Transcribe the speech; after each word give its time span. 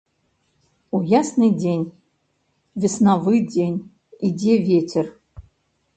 У 0.97 1.01
ясны 1.11 1.47
дзень, 1.59 1.83
веснавы 2.85 3.35
дзень, 3.51 3.77
ідзе 4.29 4.55
вецер. 4.71 5.05